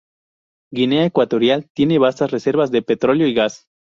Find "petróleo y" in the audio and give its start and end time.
2.81-3.35